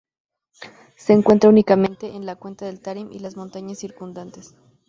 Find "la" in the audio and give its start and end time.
2.25-2.35